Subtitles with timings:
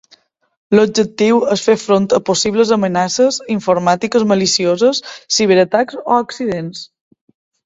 [0.77, 5.03] L'objectiu és fer front a possibles amenaces informàtiques malicioses,
[5.37, 6.83] ciberatacs o accidents.